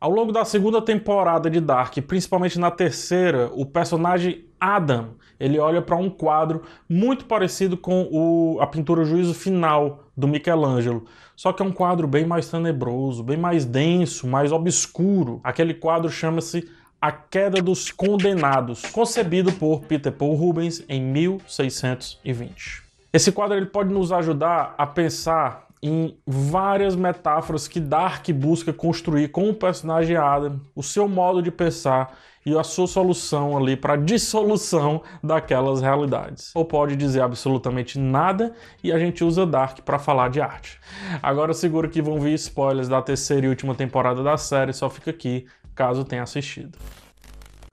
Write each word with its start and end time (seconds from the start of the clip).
Ao 0.00 0.10
longo 0.10 0.32
da 0.32 0.46
segunda 0.46 0.80
temporada 0.80 1.50
de 1.50 1.60
Dark, 1.60 1.94
principalmente 2.06 2.58
na 2.58 2.70
terceira, 2.70 3.50
o 3.52 3.66
personagem 3.66 4.46
Adam, 4.58 5.10
ele 5.38 5.58
olha 5.58 5.82
para 5.82 5.94
um 5.94 6.08
quadro 6.08 6.62
muito 6.88 7.26
parecido 7.26 7.76
com 7.76 8.08
o, 8.10 8.58
a 8.62 8.66
pintura 8.66 9.04
Juízo 9.04 9.34
Final 9.34 10.04
do 10.16 10.26
Michelangelo, 10.26 11.04
só 11.36 11.52
que 11.52 11.62
é 11.62 11.66
um 11.66 11.70
quadro 11.70 12.08
bem 12.08 12.24
mais 12.24 12.50
tenebroso, 12.50 13.22
bem 13.22 13.36
mais 13.36 13.66
denso, 13.66 14.26
mais 14.26 14.52
obscuro. 14.52 15.38
Aquele 15.44 15.74
quadro 15.74 16.08
chama-se 16.08 16.66
A 16.98 17.12
Queda 17.12 17.60
dos 17.60 17.90
Condenados, 17.90 18.80
concebido 18.86 19.52
por 19.52 19.82
Peter 19.82 20.10
Paul 20.10 20.34
Rubens 20.34 20.82
em 20.88 21.02
1620. 21.02 22.82
Esse 23.12 23.30
quadro 23.30 23.54
ele 23.54 23.66
pode 23.66 23.92
nos 23.92 24.12
ajudar 24.12 24.74
a 24.78 24.86
pensar 24.86 25.69
em 25.82 26.18
várias 26.26 26.94
metáforas 26.94 27.66
que 27.66 27.80
Dark 27.80 28.28
busca 28.30 28.72
construir 28.72 29.28
com 29.28 29.48
o 29.48 29.54
personagem 29.54 30.16
Adam, 30.16 30.60
o 30.74 30.82
seu 30.82 31.08
modo 31.08 31.42
de 31.42 31.50
pensar 31.50 32.16
e 32.44 32.56
a 32.56 32.62
sua 32.62 32.86
solução 32.86 33.56
ali 33.56 33.76
para 33.76 33.96
dissolução 33.96 35.02
daquelas 35.22 35.80
realidades. 35.80 36.50
Ou 36.54 36.64
pode 36.64 36.96
dizer 36.96 37.20
absolutamente 37.20 37.98
nada 37.98 38.54
e 38.82 38.92
a 38.92 38.98
gente 38.98 39.24
usa 39.24 39.46
Dark 39.46 39.80
para 39.80 39.98
falar 39.98 40.28
de 40.28 40.40
arte. 40.40 40.78
Agora 41.22 41.52
segura 41.52 41.88
que 41.88 42.02
vão 42.02 42.20
vir 42.20 42.34
spoilers 42.34 42.88
da 42.88 43.00
terceira 43.02 43.46
e 43.46 43.48
última 43.48 43.74
temporada 43.74 44.22
da 44.22 44.36
série, 44.36 44.72
só 44.72 44.88
fica 44.88 45.10
aqui 45.10 45.46
caso 45.74 46.04
tenha 46.04 46.22
assistido. 46.22 46.78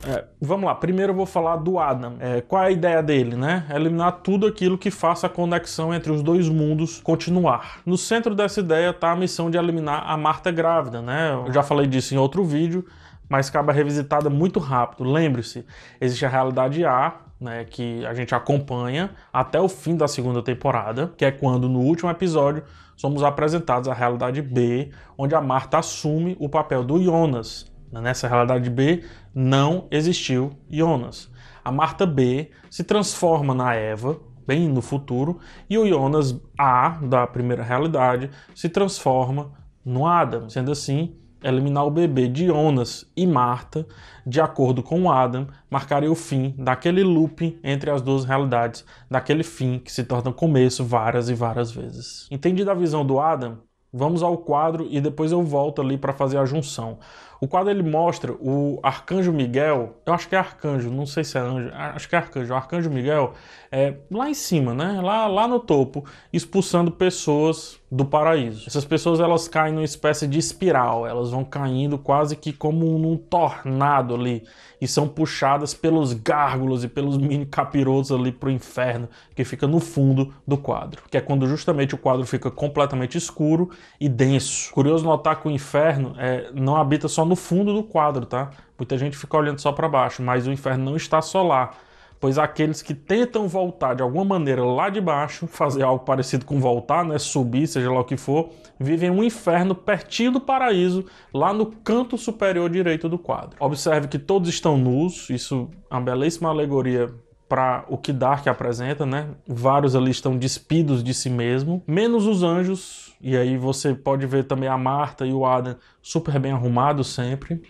É, 0.05 0.25
vamos 0.39 0.65
lá, 0.67 0.75
primeiro 0.75 1.11
eu 1.11 1.15
vou 1.15 1.25
falar 1.25 1.55
do 1.57 1.79
Adam. 1.79 2.17
É, 2.19 2.39
qual 2.41 2.63
é 2.63 2.67
a 2.67 2.71
ideia 2.71 3.01
dele, 3.01 3.35
né? 3.35 3.65
É 3.69 3.75
eliminar 3.75 4.21
tudo 4.21 4.45
aquilo 4.45 4.77
que 4.77 4.91
faça 4.91 5.25
a 5.25 5.29
conexão 5.29 5.93
entre 5.93 6.11
os 6.11 6.21
dois 6.21 6.47
mundos 6.47 7.01
continuar. 7.01 7.81
No 7.85 7.97
centro 7.97 8.35
dessa 8.35 8.59
ideia 8.59 8.91
está 8.91 9.11
a 9.11 9.15
missão 9.15 9.49
de 9.49 9.57
eliminar 9.57 10.03
a 10.07 10.15
Marta 10.15 10.51
grávida, 10.51 11.01
né? 11.01 11.33
Eu 11.47 11.51
já 11.51 11.63
falei 11.63 11.87
disso 11.87 12.13
em 12.13 12.17
outro 12.17 12.43
vídeo, 12.45 12.85
mas 13.27 13.49
acaba 13.49 13.73
revisitada 13.73 14.29
muito 14.29 14.59
rápido. 14.59 15.03
Lembre-se, 15.03 15.65
existe 15.99 16.25
a 16.25 16.29
realidade 16.29 16.85
A, 16.85 17.15
né, 17.39 17.65
que 17.65 18.05
a 18.05 18.13
gente 18.13 18.33
acompanha 18.33 19.11
até 19.33 19.59
o 19.59 19.67
fim 19.67 19.95
da 19.95 20.07
segunda 20.07 20.41
temporada, 20.43 21.11
que 21.17 21.25
é 21.25 21.31
quando 21.31 21.67
no 21.67 21.79
último 21.79 22.09
episódio 22.09 22.63
somos 22.95 23.23
apresentados 23.23 23.89
a 23.89 23.93
realidade 23.93 24.41
B, 24.41 24.91
onde 25.17 25.35
a 25.35 25.41
Marta 25.41 25.79
assume 25.79 26.37
o 26.39 26.47
papel 26.47 26.83
do 26.83 27.03
Jonas, 27.03 27.71
Nessa 27.91 28.27
realidade 28.27 28.69
B 28.69 29.03
não 29.33 29.87
existiu 29.89 30.51
Jonas. 30.69 31.31
A 31.63 31.71
Marta 31.71 32.05
B 32.05 32.51
se 32.69 32.83
transforma 32.83 33.53
na 33.53 33.73
Eva, 33.73 34.19
bem 34.45 34.67
no 34.67 34.81
futuro, 34.81 35.39
e 35.69 35.77
o 35.77 35.87
Jonas 35.87 36.39
A, 36.57 36.89
da 37.01 37.27
primeira 37.27 37.63
realidade, 37.63 38.29
se 38.55 38.69
transforma 38.69 39.51
no 39.83 40.05
Adam. 40.05 40.49
Sendo 40.49 40.71
assim, 40.71 41.15
eliminar 41.43 41.85
o 41.85 41.91
bebê 41.91 42.27
de 42.27 42.47
Jonas 42.47 43.05
e 43.15 43.25
Marta, 43.27 43.85
de 44.25 44.41
acordo 44.41 44.81
com 44.81 45.11
Adam, 45.11 45.47
marcaria 45.69 46.11
o 46.11 46.15
fim 46.15 46.55
daquele 46.57 47.03
loop 47.03 47.59
entre 47.63 47.89
as 47.89 48.01
duas 48.01 48.25
realidades, 48.25 48.85
daquele 49.09 49.43
fim 49.43 49.79
que 49.79 49.91
se 49.91 50.03
torna 50.03 50.31
começo 50.31 50.83
várias 50.83 51.29
e 51.29 51.33
várias 51.33 51.71
vezes. 51.71 52.27
Entendida 52.31 52.71
a 52.71 52.75
visão 52.75 53.05
do 53.05 53.19
Adam, 53.19 53.59
vamos 53.97 54.23
ao 54.23 54.37
quadro 54.37 54.87
e 54.89 55.01
depois 55.01 55.31
eu 55.31 55.41
volto 55.43 55.81
ali 55.81 55.97
para 55.97 56.13
fazer 56.13 56.37
a 56.37 56.45
junção. 56.45 56.99
O 57.39 57.47
quadro 57.47 57.69
ele 57.69 57.83
mostra 57.83 58.33
o 58.33 58.79
arcanjo 58.81 59.31
Miguel, 59.31 59.97
eu 60.05 60.13
acho 60.13 60.27
que 60.27 60.35
é 60.35 60.39
arcanjo, 60.39 60.89
não 60.89 61.05
sei 61.05 61.23
se 61.23 61.37
é 61.37 61.41
anjo, 61.41 61.71
acho 61.73 62.09
que 62.09 62.15
é 62.15 62.17
arcanjo. 62.17 62.51
O 62.51 62.55
arcanjo 62.55 62.89
Miguel 62.89 63.33
é 63.71 63.95
lá 64.09 64.29
em 64.29 64.33
cima, 64.33 64.73
né? 64.73 64.99
Lá, 65.01 65.27
lá 65.27 65.47
no 65.47 65.59
topo, 65.59 66.03
expulsando 66.33 66.91
pessoas 66.91 67.79
do 67.91 68.03
paraíso. 68.03 68.63
Essas 68.67 68.83
pessoas 68.83 69.19
elas 69.19 69.47
caem 69.47 69.73
numa 69.73 69.85
espécie 69.85 70.27
de 70.27 70.39
espiral, 70.39 71.05
elas 71.05 71.29
vão 71.29 71.43
caindo 71.43 71.97
quase 71.97 72.35
que 72.35 72.51
como 72.51 72.97
num 72.97 73.15
tornado 73.15 74.15
ali 74.15 74.43
e 74.81 74.87
são 74.87 75.07
puxadas 75.07 75.73
pelos 75.73 76.13
gárgulas 76.13 76.83
e 76.83 76.87
pelos 76.87 77.17
mini 77.17 77.45
capirotos 77.45 78.11
ali 78.11 78.31
pro 78.31 78.51
inferno 78.51 79.07
que 79.35 79.43
fica 79.43 79.67
no 79.67 79.79
fundo 79.79 80.33
do 80.45 80.57
quadro, 80.57 81.03
que 81.09 81.17
é 81.17 81.21
quando 81.21 81.47
justamente 81.47 81.95
o 81.95 81.97
quadro 81.97 82.25
fica 82.25 82.51
completamente 82.51 83.17
escuro 83.17 83.69
e 83.99 84.07
denso. 84.07 84.71
Curioso 84.71 85.03
notar 85.03 85.41
que 85.41 85.47
o 85.47 85.51
inferno 85.51 86.13
é, 86.17 86.49
não 86.53 86.75
habita 86.75 87.07
só 87.07 87.25
no 87.25 87.35
fundo 87.35 87.73
do 87.73 87.83
quadro, 87.83 88.25
tá? 88.25 88.51
Muita 88.77 88.97
gente 88.97 89.17
fica 89.17 89.37
olhando 89.37 89.59
só 89.59 89.71
para 89.71 89.87
baixo, 89.89 90.21
mas 90.21 90.47
o 90.47 90.51
inferno 90.51 90.85
não 90.85 90.95
está 90.95 91.21
só 91.21 91.43
lá 91.43 91.71
pois 92.19 92.37
aqueles 92.37 92.81
que 92.81 92.93
tentam 92.93 93.47
voltar 93.47 93.95
de 93.95 94.01
alguma 94.01 94.25
maneira 94.25 94.63
lá 94.63 94.89
de 94.89 94.99
baixo, 94.99 95.47
fazer 95.47 95.83
algo 95.83 96.03
parecido 96.03 96.45
com 96.45 96.59
voltar, 96.59 97.05
né, 97.05 97.17
subir, 97.19 97.67
seja 97.67 97.91
lá 97.91 97.99
o 97.99 98.03
que 98.03 98.17
for, 98.17 98.49
vivem 98.79 99.09
um 99.09 99.23
inferno 99.23 99.75
pertinho 99.75 100.31
do 100.31 100.41
paraíso, 100.41 101.05
lá 101.33 101.53
no 101.53 101.65
canto 101.67 102.17
superior 102.17 102.69
direito 102.69 103.07
do 103.07 103.17
quadro. 103.17 103.55
Observe 103.59 104.07
que 104.07 104.19
todos 104.19 104.49
estão 104.49 104.77
nus, 104.77 105.29
isso 105.29 105.69
é 105.89 105.93
uma 105.93 106.01
belíssima 106.01 106.49
alegoria 106.49 107.13
para 107.47 107.85
o 107.87 107.97
que 107.97 108.11
Dark 108.11 108.47
apresenta, 108.47 109.05
né? 109.05 109.29
Vários 109.47 109.95
ali 109.95 110.11
estão 110.11 110.37
despidos 110.37 111.03
de 111.03 111.13
si 111.13 111.29
mesmo, 111.29 111.83
menos 111.87 112.25
os 112.25 112.43
anjos, 112.43 113.15
e 113.21 113.35
aí 113.35 113.57
você 113.57 113.93
pode 113.93 114.25
ver 114.25 114.43
também 114.43 114.69
a 114.69 114.77
Marta 114.77 115.25
e 115.25 115.33
o 115.33 115.45
Adam 115.45 115.75
super 116.01 116.39
bem 116.39 116.51
arrumados 116.51 117.13
sempre 117.13 117.61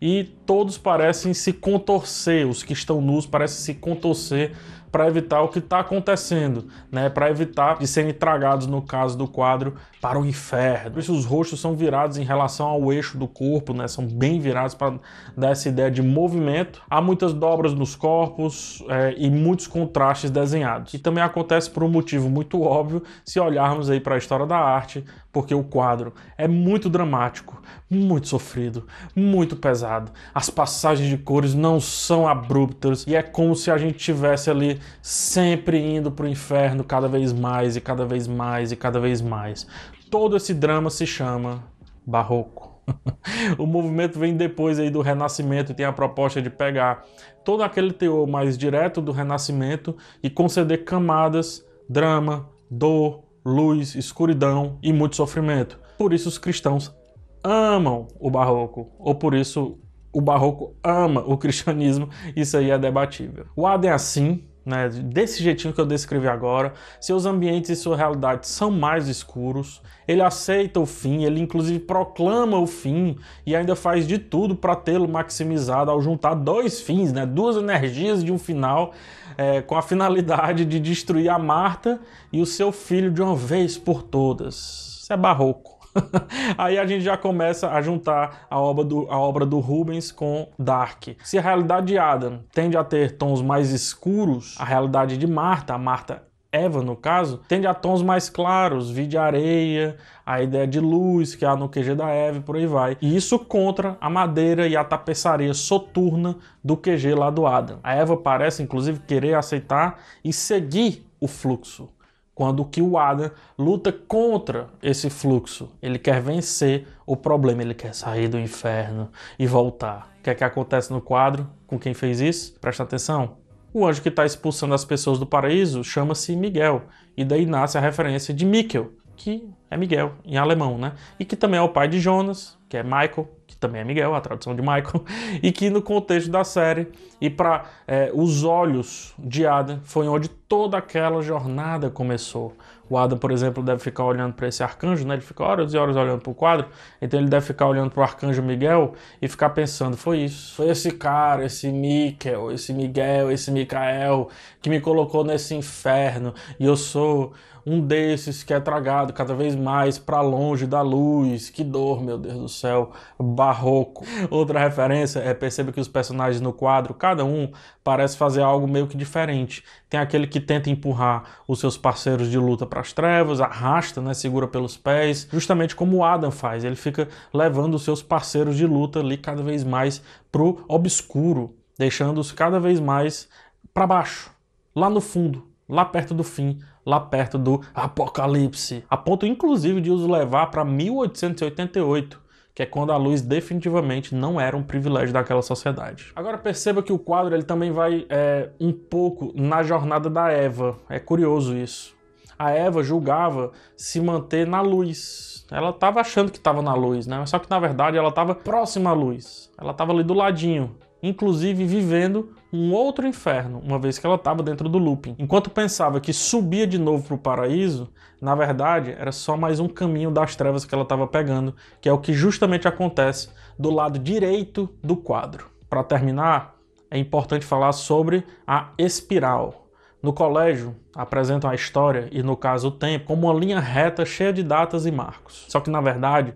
e 0.00 0.24
todos 0.44 0.76
parecem 0.78 1.32
se 1.32 1.52
contorcer, 1.52 2.46
os 2.46 2.62
que 2.62 2.72
estão 2.72 3.00
nus 3.00 3.26
parecem 3.26 3.58
se 3.58 3.74
contorcer 3.80 4.52
para 4.90 5.06
evitar 5.06 5.42
o 5.42 5.48
que 5.48 5.58
está 5.58 5.80
acontecendo, 5.80 6.66
né? 6.90 7.08
Para 7.08 7.30
evitar 7.30 7.78
de 7.78 7.86
serem 7.86 8.12
tragados, 8.12 8.66
no 8.66 8.82
caso 8.82 9.16
do 9.16 9.26
quadro, 9.26 9.74
para 10.00 10.18
o 10.18 10.24
inferno. 10.24 10.92
Por 10.92 11.00
isso 11.00 11.12
os 11.12 11.24
rostos 11.24 11.60
são 11.60 11.74
virados 11.74 12.16
em 12.16 12.24
relação 12.24 12.66
ao 12.66 12.92
eixo 12.92 13.18
do 13.18 13.26
corpo, 13.26 13.72
né? 13.72 13.88
São 13.88 14.06
bem 14.06 14.38
virados 14.38 14.74
para 14.74 14.98
dar 15.36 15.50
essa 15.50 15.68
ideia 15.68 15.90
de 15.90 16.02
movimento. 16.02 16.82
Há 16.88 17.00
muitas 17.00 17.32
dobras 17.32 17.74
nos 17.74 17.96
corpos 17.96 18.84
é, 18.88 19.14
e 19.16 19.30
muitos 19.30 19.66
contrastes 19.66 20.30
desenhados. 20.30 20.94
E 20.94 20.98
também 20.98 21.22
acontece 21.22 21.70
por 21.70 21.82
um 21.82 21.88
motivo 21.88 22.28
muito 22.28 22.62
óbvio 22.62 23.02
se 23.24 23.40
olharmos 23.40 23.90
aí 23.90 24.00
para 24.00 24.14
a 24.14 24.18
história 24.18 24.46
da 24.46 24.58
arte, 24.58 25.04
porque 25.32 25.54
o 25.54 25.62
quadro 25.62 26.14
é 26.38 26.48
muito 26.48 26.88
dramático, 26.88 27.60
muito 27.90 28.28
sofrido, 28.28 28.86
muito 29.14 29.56
pesado. 29.56 30.10
As 30.34 30.48
passagens 30.48 31.08
de 31.08 31.18
cores 31.18 31.54
não 31.54 31.78
são 31.80 32.26
abruptas 32.26 33.04
e 33.06 33.14
é 33.14 33.22
como 33.22 33.54
se 33.54 33.70
a 33.70 33.76
gente 33.76 33.98
tivesse 33.98 34.50
ali 34.50 34.75
sempre 35.02 35.78
indo 35.78 36.10
para 36.10 36.26
o 36.26 36.28
inferno 36.28 36.84
cada 36.84 37.08
vez 37.08 37.32
mais 37.32 37.76
e 37.76 37.80
cada 37.80 38.04
vez 38.04 38.26
mais 38.26 38.72
e 38.72 38.76
cada 38.76 39.00
vez 39.00 39.20
mais. 39.20 39.66
Todo 40.10 40.36
esse 40.36 40.54
drama 40.54 40.90
se 40.90 41.06
chama 41.06 41.64
barroco. 42.06 42.76
o 43.58 43.66
movimento 43.66 44.18
vem 44.18 44.36
depois 44.36 44.78
aí 44.78 44.90
do 44.90 45.00
Renascimento 45.00 45.72
e 45.72 45.74
tem 45.74 45.84
a 45.84 45.92
proposta 45.92 46.40
de 46.40 46.50
pegar 46.50 47.04
todo 47.44 47.62
aquele 47.62 47.92
teor 47.92 48.26
mais 48.26 48.56
direto 48.56 49.00
do 49.00 49.12
Renascimento 49.12 49.96
e 50.22 50.30
conceder 50.30 50.84
camadas, 50.84 51.64
drama, 51.88 52.48
dor, 52.70 53.24
luz, 53.44 53.94
escuridão 53.94 54.78
e 54.82 54.92
muito 54.92 55.16
sofrimento. 55.16 55.78
Por 55.98 56.12
isso 56.12 56.28
os 56.28 56.38
cristãos 56.38 56.94
amam 57.42 58.08
o 58.18 58.28
barroco, 58.28 58.90
ou 58.98 59.14
por 59.14 59.34
isso 59.34 59.78
o 60.12 60.20
barroco 60.20 60.74
ama 60.82 61.22
o 61.26 61.36
cristianismo, 61.38 62.08
isso 62.34 62.56
aí 62.56 62.70
é 62.70 62.78
debatível. 62.78 63.46
O 63.54 63.66
Adam 63.66 63.90
é 63.90 63.94
assim, 63.94 64.44
né, 64.66 64.88
desse 64.88 65.44
jeitinho 65.44 65.72
que 65.72 65.80
eu 65.80 65.86
descrevi 65.86 66.26
agora, 66.26 66.74
seus 67.00 67.24
ambientes 67.24 67.70
e 67.70 67.76
sua 67.76 67.96
realidade 67.96 68.48
são 68.48 68.68
mais 68.68 69.06
escuros, 69.06 69.80
ele 70.08 70.20
aceita 70.20 70.80
o 70.80 70.84
fim, 70.86 71.22
ele 71.22 71.40
inclusive 71.40 71.78
proclama 71.78 72.58
o 72.58 72.66
fim 72.66 73.16
e 73.46 73.54
ainda 73.54 73.76
faz 73.76 74.06
de 74.08 74.18
tudo 74.18 74.56
para 74.56 74.74
tê-lo 74.74 75.08
maximizado 75.08 75.88
ao 75.88 76.02
juntar 76.02 76.34
dois 76.34 76.80
fins, 76.80 77.12
né, 77.12 77.24
duas 77.24 77.56
energias 77.56 78.24
de 78.24 78.32
um 78.32 78.38
final 78.38 78.92
é, 79.38 79.62
com 79.62 79.76
a 79.76 79.82
finalidade 79.82 80.64
de 80.64 80.80
destruir 80.80 81.28
a 81.28 81.38
Marta 81.38 82.00
e 82.32 82.40
o 82.40 82.46
seu 82.46 82.72
filho 82.72 83.10
de 83.10 83.22
uma 83.22 83.36
vez 83.36 83.78
por 83.78 84.02
todas. 84.02 84.98
Isso 85.02 85.12
é 85.12 85.16
barroco. 85.16 85.75
Aí 86.56 86.78
a 86.78 86.86
gente 86.86 87.02
já 87.02 87.16
começa 87.16 87.70
a 87.70 87.80
juntar 87.80 88.46
a 88.50 88.60
obra, 88.60 88.84
do, 88.84 89.06
a 89.10 89.18
obra 89.18 89.46
do 89.46 89.58
Rubens 89.58 90.12
com 90.12 90.48
Dark. 90.58 91.08
Se 91.22 91.38
a 91.38 91.42
realidade 91.42 91.86
de 91.86 91.98
Adam 91.98 92.40
tende 92.52 92.76
a 92.76 92.84
ter 92.84 93.16
tons 93.16 93.42
mais 93.42 93.70
escuros, 93.70 94.54
a 94.58 94.64
realidade 94.64 95.16
de 95.16 95.26
Marta, 95.26 95.74
a 95.74 95.78
Marta 95.78 96.22
Eva, 96.56 96.82
no 96.82 96.96
caso, 96.96 97.40
tende 97.48 97.66
a 97.66 97.74
tons 97.74 98.02
mais 98.02 98.30
claros, 98.30 98.90
vide 98.90 99.18
areia, 99.18 99.96
a 100.24 100.40
ideia 100.42 100.66
de 100.66 100.80
luz 100.80 101.34
que 101.34 101.44
há 101.44 101.54
no 101.54 101.68
QG 101.68 101.94
da 101.94 102.08
Eva 102.08 102.40
por 102.40 102.56
aí 102.56 102.66
vai. 102.66 102.96
E 103.00 103.14
isso 103.14 103.38
contra 103.38 103.96
a 104.00 104.08
madeira 104.08 104.66
e 104.66 104.74
a 104.76 104.82
tapeçaria 104.82 105.52
soturna 105.52 106.36
do 106.64 106.76
QG 106.76 107.14
lá 107.14 107.30
do 107.30 107.46
Adam. 107.46 107.78
A 107.82 107.94
Eva 107.94 108.16
parece, 108.16 108.62
inclusive, 108.62 109.00
querer 109.00 109.34
aceitar 109.34 110.00
e 110.24 110.32
seguir 110.32 111.06
o 111.20 111.28
fluxo, 111.28 111.88
quando 112.36 112.64
que 112.66 112.82
o 112.82 112.98
Adam 112.98 113.30
luta 113.58 113.90
contra 113.90 114.68
esse 114.82 115.08
fluxo. 115.10 115.70
Ele 115.82 115.98
quer 115.98 116.20
vencer 116.20 116.86
o 117.04 117.16
problema, 117.16 117.62
ele 117.62 117.74
quer 117.74 117.94
sair 117.94 118.28
do 118.28 118.38
inferno 118.38 119.10
e 119.38 119.46
voltar. 119.46 120.14
O 120.20 120.22
que 120.22 120.30
é 120.30 120.34
que 120.34 120.44
acontece 120.44 120.92
no 120.92 121.00
quadro 121.00 121.48
com 121.66 121.78
quem 121.78 121.94
fez 121.94 122.20
isso? 122.20 122.54
Presta 122.60 122.82
atenção. 122.82 123.38
O 123.72 123.86
anjo 123.86 124.02
que 124.02 124.10
está 124.10 124.24
expulsando 124.24 124.74
as 124.74 124.84
pessoas 124.84 125.18
do 125.18 125.26
paraíso 125.26 125.82
chama-se 125.82 126.36
Miguel, 126.36 126.82
e 127.16 127.24
daí 127.24 127.46
nasce 127.46 127.78
a 127.78 127.80
referência 127.80 128.32
de 128.32 128.44
Mikkel, 128.44 128.92
que 129.16 129.48
é 129.70 129.76
Miguel, 129.76 130.12
em 130.24 130.36
alemão, 130.36 130.78
né? 130.78 130.92
E 131.18 131.24
que 131.24 131.36
também 131.36 131.58
é 131.58 131.62
o 131.62 131.70
pai 131.70 131.88
de 131.88 131.98
Jonas, 131.98 132.56
que 132.68 132.76
que 132.76 132.80
é 132.80 132.82
Michael, 132.82 133.28
que 133.46 133.56
também 133.56 133.80
é 133.80 133.84
Miguel, 133.84 134.14
a 134.14 134.20
tradução 134.20 134.54
de 134.54 134.60
Michael, 134.60 135.04
e 135.42 135.52
que 135.52 135.70
no 135.70 135.80
contexto 135.80 136.30
da 136.30 136.44
série 136.44 136.88
e 137.20 137.30
para 137.30 137.64
é, 137.86 138.10
os 138.12 138.44
olhos 138.44 139.14
de 139.18 139.46
Adam 139.46 139.80
foi 139.84 140.06
onde 140.08 140.28
toda 140.28 140.76
aquela 140.76 141.22
jornada 141.22 141.88
começou. 141.90 142.54
O 142.88 142.96
Adam, 142.96 143.18
por 143.18 143.32
exemplo, 143.32 143.62
deve 143.62 143.80
ficar 143.80 144.04
olhando 144.04 144.34
para 144.34 144.46
esse 144.46 144.62
arcanjo, 144.62 145.04
né? 145.06 145.14
Ele 145.14 145.22
fica 145.22 145.42
horas 145.42 145.74
e 145.74 145.76
horas 145.76 145.96
olhando 145.96 146.20
para 146.20 146.30
o 146.30 146.34
quadro, 146.34 146.68
então 147.02 147.18
ele 147.18 147.28
deve 147.28 147.44
ficar 147.44 147.66
olhando 147.66 147.90
para 147.90 148.00
o 148.00 148.02
arcanjo 148.02 148.42
Miguel 148.42 148.94
e 149.20 149.26
ficar 149.26 149.50
pensando: 149.50 149.96
foi 149.96 150.18
isso, 150.18 150.54
foi 150.54 150.68
esse 150.68 150.92
cara, 150.92 151.44
esse 151.44 151.68
Miquel, 151.68 152.52
esse 152.52 152.72
Miguel, 152.72 153.32
esse 153.32 153.50
Micael 153.50 154.28
que 154.62 154.70
me 154.70 154.80
colocou 154.80 155.24
nesse 155.24 155.54
inferno 155.54 156.32
e 156.60 156.64
eu 156.64 156.76
sou 156.76 157.32
um 157.66 157.80
desses 157.80 158.44
que 158.44 158.54
é 158.54 158.60
tragado 158.60 159.12
cada 159.12 159.34
vez 159.34 159.56
mais 159.56 159.98
para 159.98 160.20
longe 160.20 160.66
da 160.66 160.80
luz. 160.82 161.50
Que 161.50 161.64
dor, 161.64 162.00
meu 162.00 162.16
Deus 162.16 162.38
do 162.38 162.48
céu, 162.48 162.92
barroco. 163.36 164.04
Outra 164.30 164.58
referência 164.58 165.20
é 165.20 165.32
perceba 165.32 165.70
que 165.70 165.78
os 165.78 165.86
personagens 165.86 166.40
no 166.40 166.52
quadro, 166.52 166.94
cada 166.94 167.24
um 167.24 167.52
parece 167.84 168.16
fazer 168.16 168.42
algo 168.42 168.66
meio 168.66 168.88
que 168.88 168.96
diferente. 168.96 169.62
Tem 169.88 170.00
aquele 170.00 170.26
que 170.26 170.40
tenta 170.40 170.70
empurrar 170.70 171.42
os 171.46 171.60
seus 171.60 171.78
parceiros 171.78 172.28
de 172.28 172.38
luta 172.38 172.66
para 172.66 172.80
as 172.80 172.92
trevas, 172.92 173.40
arrasta, 173.40 174.00
né, 174.00 174.14
segura 174.14 174.48
pelos 174.48 174.76
pés, 174.76 175.28
justamente 175.30 175.76
como 175.76 175.98
o 175.98 176.04
Adam 176.04 176.32
faz. 176.32 176.64
Ele 176.64 176.74
fica 176.74 177.08
levando 177.32 177.74
os 177.74 177.84
seus 177.84 178.02
parceiros 178.02 178.56
de 178.56 178.66
luta 178.66 178.98
ali 178.98 179.16
cada 179.16 179.42
vez 179.42 179.62
mais 179.62 180.02
pro 180.32 180.64
obscuro, 180.66 181.54
deixando-os 181.78 182.32
cada 182.32 182.58
vez 182.58 182.80
mais 182.80 183.28
para 183.72 183.86
baixo, 183.86 184.30
lá 184.74 184.88
no 184.88 185.00
fundo, 185.00 185.46
lá 185.68 185.84
perto 185.84 186.14
do 186.14 186.24
fim, 186.24 186.58
lá 186.86 187.00
perto 187.00 187.36
do 187.36 187.60
apocalipse, 187.74 188.84
a 188.88 188.96
ponto 188.96 189.26
inclusive 189.26 189.80
de 189.80 189.90
os 189.90 190.06
levar 190.06 190.46
para 190.46 190.64
1888, 190.64 192.22
que 192.56 192.62
é 192.62 192.66
quando 192.66 192.90
a 192.90 192.96
luz 192.96 193.20
definitivamente 193.20 194.14
não 194.14 194.40
era 194.40 194.56
um 194.56 194.62
privilégio 194.62 195.12
daquela 195.12 195.42
sociedade. 195.42 196.10
Agora 196.16 196.38
perceba 196.38 196.82
que 196.82 196.90
o 196.90 196.98
quadro 196.98 197.34
ele 197.34 197.42
também 197.42 197.70
vai 197.70 198.06
é, 198.08 198.48
um 198.58 198.72
pouco 198.72 199.30
na 199.34 199.62
jornada 199.62 200.08
da 200.08 200.30
Eva. 200.30 200.74
É 200.88 200.98
curioso 200.98 201.54
isso. 201.54 201.94
A 202.38 202.52
Eva 202.52 202.82
julgava 202.82 203.52
se 203.76 204.00
manter 204.00 204.46
na 204.46 204.62
luz. 204.62 205.44
Ela 205.50 205.68
estava 205.68 206.00
achando 206.00 206.32
que 206.32 206.38
estava 206.38 206.62
na 206.62 206.72
luz, 206.72 207.06
né? 207.06 207.26
Só 207.26 207.38
que 207.38 207.50
na 207.50 207.58
verdade 207.58 207.98
ela 207.98 208.08
estava 208.08 208.34
próxima 208.34 208.88
à 208.88 208.94
luz. 208.94 209.52
Ela 209.58 209.72
estava 209.72 209.92
ali 209.92 210.02
do 210.02 210.14
ladinho 210.14 210.74
inclusive 211.08 211.64
vivendo 211.64 212.34
um 212.52 212.72
outro 212.72 213.06
inferno, 213.06 213.60
uma 213.64 213.78
vez 213.78 213.98
que 213.98 214.06
ela 214.06 214.16
estava 214.16 214.42
dentro 214.42 214.68
do 214.68 214.78
looping. 214.78 215.14
Enquanto 215.18 215.50
pensava 215.50 216.00
que 216.00 216.12
subia 216.12 216.66
de 216.66 216.78
novo 216.78 217.04
para 217.04 217.14
o 217.14 217.18
paraíso, 217.18 217.92
na 218.20 218.34
verdade 218.34 218.94
era 218.98 219.12
só 219.12 219.36
mais 219.36 219.60
um 219.60 219.68
caminho 219.68 220.10
das 220.10 220.36
trevas 220.36 220.64
que 220.64 220.74
ela 220.74 220.84
estava 220.84 221.06
pegando, 221.06 221.54
que 221.80 221.88
é 221.88 221.92
o 221.92 221.98
que 221.98 222.12
justamente 222.12 222.66
acontece 222.66 223.28
do 223.58 223.70
lado 223.70 223.98
direito 223.98 224.68
do 224.82 224.96
quadro. 224.96 225.46
Para 225.68 225.82
terminar, 225.82 226.54
é 226.90 226.98
importante 226.98 227.44
falar 227.44 227.72
sobre 227.72 228.24
a 228.46 228.70
espiral. 228.78 229.66
No 230.02 230.12
colégio, 230.12 230.76
apresentam 230.94 231.50
a 231.50 231.54
história 231.54 232.08
e, 232.12 232.22
no 232.22 232.36
caso, 232.36 232.68
o 232.68 232.70
tempo 232.70 233.06
como 233.06 233.26
uma 233.26 233.38
linha 233.38 233.58
reta 233.58 234.04
cheia 234.04 234.32
de 234.32 234.42
datas 234.42 234.86
e 234.86 234.90
marcos. 234.90 235.46
Só 235.48 235.58
que, 235.58 235.68
na 235.68 235.80
verdade, 235.80 236.32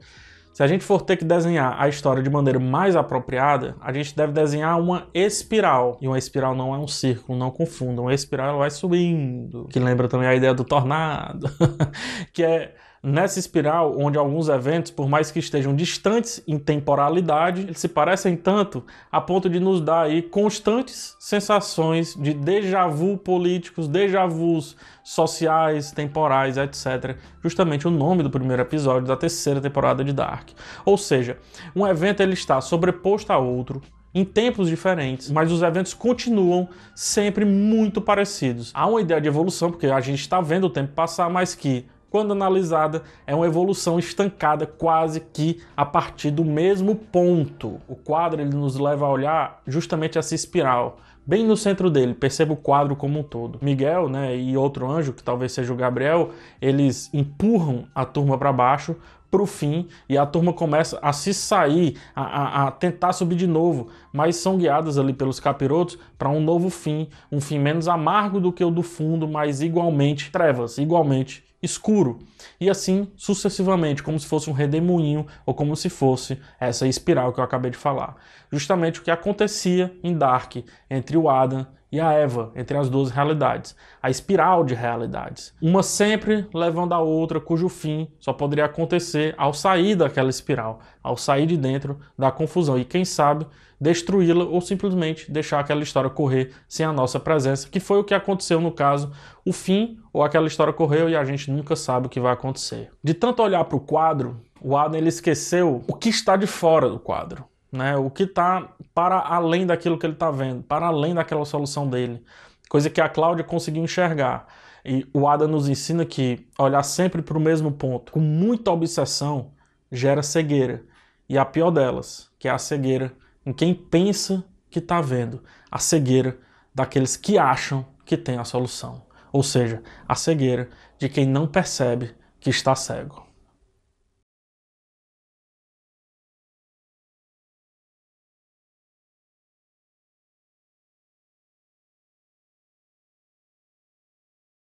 se 0.61 0.65
a 0.65 0.67
gente 0.67 0.85
for 0.85 1.01
ter 1.01 1.17
que 1.17 1.25
desenhar 1.25 1.75
a 1.81 1.89
história 1.89 2.23
de 2.23 2.29
maneira 2.29 2.59
mais 2.59 2.95
apropriada, 2.95 3.75
a 3.81 3.91
gente 3.95 4.15
deve 4.15 4.31
desenhar 4.31 4.79
uma 4.79 5.09
espiral. 5.15 5.97
E 6.03 6.07
uma 6.07 6.19
espiral 6.19 6.55
não 6.55 6.75
é 6.75 6.79
um 6.79 6.87
círculo, 6.87 7.39
não 7.39 7.51
confundam. 7.51 8.05
Uma 8.05 8.13
espiral 8.13 8.59
vai 8.59 8.71
subindo, 8.71 9.67
que 9.69 9.79
lembra 9.79 10.07
também 10.07 10.29
a 10.29 10.35
ideia 10.35 10.53
do 10.53 10.63
tornado, 10.63 11.49
que 12.31 12.45
é 12.45 12.75
nessa 13.03 13.39
espiral 13.39 13.95
onde 13.99 14.19
alguns 14.19 14.49
eventos, 14.49 14.91
por 14.91 15.09
mais 15.09 15.31
que 15.31 15.39
estejam 15.39 15.75
distantes 15.75 16.43
em 16.47 16.59
temporalidade, 16.59 17.63
eles 17.63 17.79
se 17.79 17.89
parecem 17.89 18.37
tanto 18.37 18.85
a 19.11 19.21
ponto 19.21 19.49
de 19.49 19.59
nos 19.59 19.81
dar 19.81 20.03
aí 20.03 20.21
constantes 20.23 21.17
sensações 21.19 22.15
de 22.15 22.35
déjà 22.35 22.87
vu 22.87 23.17
políticos, 23.17 23.89
déjà 23.89 24.27
vus 24.27 24.77
sociais, 25.03 25.93
temporais, 25.93 26.57
etc. 26.57 27.17
Justamente 27.43 27.89
o 27.89 27.91
nome 27.91 28.23
do 28.23 28.31
primeiro 28.31 28.63
episódio 28.63 29.09
da 29.09 29.17
terceira 29.17 29.61
temporada 29.61 30.05
de 30.05 30.13
Dark. 30.13 30.51
Ou 30.85 30.99
seja, 30.99 31.39
um 31.75 31.87
evento 31.87 32.23
ele 32.23 32.35
está 32.35 32.61
sobreposto 32.61 33.33
a 33.33 33.39
outro, 33.39 33.81
em 34.13 34.25
tempos 34.25 34.69
diferentes, 34.69 35.31
mas 35.31 35.53
os 35.53 35.63
eventos 35.63 35.95
continuam 35.95 36.69
sempre 36.95 37.45
muito 37.45 38.01
parecidos. 38.01 38.73
Há 38.75 38.87
uma 38.87 39.01
ideia 39.01 39.21
de 39.21 39.29
evolução, 39.29 39.71
porque 39.71 39.87
a 39.87 40.01
gente 40.01 40.21
está 40.21 40.41
vendo 40.41 40.65
o 40.65 40.71
tempo 40.71 40.93
passar, 40.93 41.31
mas 41.31 41.55
que 41.55 41.87
quando 42.11 42.33
analisada, 42.33 43.03
é 43.27 43.35
uma 43.35 43.47
evolução 43.47 43.99
estancada 43.99 44.67
quase 44.67 45.21
que 45.21 45.63
a 45.77 45.87
partir 45.87 46.31
do 46.31 46.45
mesmo 46.45 46.97
ponto. 46.97 47.81
O 47.89 47.95
quadro 47.95 48.41
ele 48.41 48.55
nos 48.55 48.77
leva 48.77 49.07
a 49.07 49.11
olhar 49.11 49.63
justamente 49.67 50.19
essa 50.19 50.35
espiral. 50.35 50.99
Bem 51.25 51.47
no 51.47 51.57
centro 51.57 51.89
dele, 51.89 52.13
perceba 52.13 52.53
o 52.53 52.57
quadro 52.57 52.97
como 52.97 53.21
um 53.21 53.23
todo. 53.23 53.59
Miguel 53.63 54.09
né, 54.09 54.37
e 54.37 54.57
outro 54.57 54.91
anjo, 54.91 55.13
que 55.13 55.23
talvez 55.23 55.53
seja 55.53 55.73
o 55.73 55.77
Gabriel, 55.77 56.31
eles 56.61 57.09
empurram 57.15 57.85
a 57.95 58.05
turma 58.05 58.37
para 58.37 58.53
baixo 58.53 58.97
para 59.31 59.43
o 59.43 59.47
fim 59.47 59.87
e 60.09 60.19
a 60.19 60.27
turma 60.27 60.53
começa 60.53 60.99
a 61.01 61.13
se 61.13 61.33
sair, 61.33 61.97
a, 62.17 62.23
a, 62.23 62.67
a, 62.67 62.71
tentar 62.73 63.13
subir 63.13 63.37
de 63.37 63.47
novo, 63.47 63.89
mas 64.13 64.37
são 64.37 64.59
guiadas 64.59 64.99
ali 64.99 65.13
pelos 65.13 65.39
capirotos 65.39 65.97
para 66.19 66.29
um 66.29 66.41
novo 66.41 66.69
fim, 66.69 67.09
um 67.31 67.41
fim 67.41 67.59
menos 67.59 67.87
amargo 67.87 68.41
do 68.41 68.53
que 68.53 68.65
o 68.65 68.71
do 68.71 68.83
fundo, 68.83 69.29
mas 69.29 69.63
igualmente 69.63 70.33
trevas, 70.33 70.79
igualmente 70.79 71.45
escuro. 71.63 72.19
E 72.61 72.71
assim 72.71 73.11
sucessivamente, 73.17 74.03
como 74.03 74.19
se 74.19 74.27
fosse 74.27 74.49
um 74.49 74.53
redemoinho 74.53 75.27
ou 75.45 75.55
como 75.55 75.77
se 75.77 75.89
fosse 75.89 76.41
essa 76.59 76.87
espiral 76.87 77.33
que 77.33 77.41
eu 77.41 77.45
acabei 77.45 77.71
de 77.71 77.77
falar. 77.77 78.17
Justamente 78.51 79.01
o 79.01 79.03
que 79.03 79.11
acontecia 79.11 79.95
em 80.03 80.17
Dark 80.17 80.57
entre 80.89 81.17
o 81.17 81.29
Adam 81.29 81.67
e 81.93 82.01
a 82.01 82.13
Eva, 82.13 82.53
entre 82.55 82.77
as 82.77 82.89
duas 82.89 83.11
realidades, 83.11 83.75
a 84.03 84.09
espiral 84.11 84.65
de 84.65 84.75
realidades. 84.75 85.55
Uma 85.61 85.83
sempre 85.83 86.47
levando 86.55 86.93
a 86.93 87.01
outra, 87.01 87.41
cujo 87.41 87.69
fim 87.69 88.09
só 88.19 88.33
poderia 88.33 88.65
acontecer 88.65 89.35
ao 89.37 89.53
sair 89.53 89.97
daquela 89.97 90.31
espiral, 90.31 90.81
ao 91.03 91.17
sair 91.17 91.47
de 91.47 91.57
dentro 91.57 91.99
da 92.19 92.31
confusão. 92.31 92.79
E 92.79 92.85
quem 92.85 93.05
sabe 93.05 93.47
destruí-la 93.81 94.45
ou 94.45 94.61
simplesmente 94.61 95.31
deixar 95.31 95.61
aquela 95.61 95.83
história 95.83 96.11
correr 96.11 96.53
sem 96.69 96.85
a 96.85 96.93
nossa 96.93 97.19
presença, 97.19 97.69
que 97.69 97.81
foi 97.81 97.99
o 97.99 98.05
que 98.05 98.15
aconteceu 98.15 98.61
no 98.61 98.71
caso. 98.71 99.11
O 99.45 99.53
fim 99.53 99.99
ou 100.13 100.23
aquela 100.23 100.47
história 100.47 100.73
correu 100.73 101.09
e 101.09 101.17
a 101.17 101.25
gente 101.25 101.51
nunca 101.51 101.75
sabe 101.75 102.07
o 102.07 102.11
que 102.11 102.21
vai 102.21 102.33
acontecer. 102.33 102.91
De 103.03 103.15
tanto 103.15 103.43
olhar 103.43 103.65
para 103.65 103.77
o 103.77 103.81
quadro, 103.81 104.41
o 104.61 104.77
Adam 104.77 104.99
ele 104.99 105.09
esqueceu 105.09 105.83
o 105.89 105.95
que 105.95 106.11
está 106.11 106.37
de 106.37 106.47
fora 106.47 106.89
do 106.89 106.99
quadro. 106.99 107.50
Né, 107.73 107.97
o 107.97 108.11
que 108.11 108.25
está 108.25 108.75
para 108.93 109.21
além 109.21 109.65
daquilo 109.65 109.97
que 109.97 110.05
ele 110.05 110.15
está 110.15 110.31
vendo, 110.31 110.63
para 110.65 110.87
além 110.87 111.15
daquela 111.15 111.45
solução 111.45 111.89
dele, 111.89 112.21
coisa 112.69 112.91
que 112.91 113.01
a 113.01 113.09
Cláudia 113.09 113.45
conseguiu 113.45 113.85
enxergar. 113.85 114.47
E 114.85 115.07
o 115.13 115.29
Adam 115.29 115.47
nos 115.49 115.69
ensina 115.69 116.05
que 116.05 116.49
olhar 116.59 116.83
sempre 116.83 117.23
para 117.23 117.39
o 117.39 117.41
mesmo 117.41 117.71
ponto, 117.71 118.13
com 118.13 118.21
muita 118.21 118.73
obsessão, 118.73 119.53
gera 119.93 120.23
cegueira. 120.23 120.85
E 121.29 121.39
a 121.39 121.45
pior 121.45 121.71
delas, 121.71 122.31
que 122.39 122.49
é 122.49 122.51
a 122.51 122.59
cegueira 122.59 123.13
em 123.45 123.53
quem 123.53 123.75
pensa 123.75 124.45
que 124.69 124.79
está 124.79 125.01
vendo, 125.01 125.43
a 125.71 125.79
cegueira 125.79 126.39
daqueles 126.75 127.17
que 127.17 127.39
acham 127.39 127.87
que 128.05 128.17
tem 128.17 128.39
a 128.39 128.45
solução, 128.45 129.03
ou 129.33 129.43
seja, 129.43 129.83
a 130.09 130.15
cegueira 130.15 130.69
de 130.99 131.09
quem 131.09 131.27
não 131.27 131.47
percebe 131.47 132.15
que 132.41 132.51
está 132.51 132.75
cego. 132.75 133.30